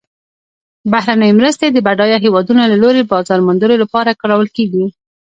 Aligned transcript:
بهرنۍ 0.91 1.31
مرستې 1.39 1.67
د 1.71 1.77
بډایه 1.85 2.17
هیوادونو 2.25 2.61
له 2.71 2.77
لوري 2.83 3.01
بازار 3.11 3.39
موندلو 3.47 3.75
لپاره 3.83 4.17
کارول 4.21 4.47
کیږي. 4.57 4.85